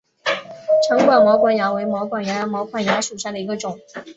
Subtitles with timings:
[0.89, 3.79] 长管毛管蚜为毛管蚜科毛管蚜属下的一个种。